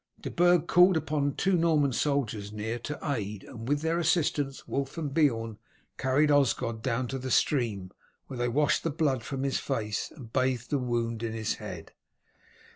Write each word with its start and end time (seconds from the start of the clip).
De 0.19 0.31
Burg 0.31 0.65
called 0.65 0.97
upon 0.97 1.35
two 1.35 1.55
Norman 1.55 1.93
soldiers 1.93 2.51
near 2.51 2.79
to 2.79 2.97
aid, 3.07 3.43
and 3.43 3.67
with 3.67 3.81
their 3.81 3.99
assistance 3.99 4.67
Wulf 4.67 4.97
and 4.97 5.13
Beorn 5.13 5.59
carried 5.99 6.31
Osgod 6.31 6.81
down 6.81 7.07
to 7.09 7.19
the 7.19 7.29
stream, 7.29 7.91
where 8.25 8.39
they 8.39 8.47
washed 8.49 8.81
the 8.81 8.89
blood 8.89 9.21
from 9.23 9.43
his 9.43 9.59
face 9.59 10.09
and 10.15 10.33
bathed 10.33 10.71
the 10.71 10.79
wound 10.79 11.21
in 11.21 11.33
his 11.33 11.57
head. 11.57 11.93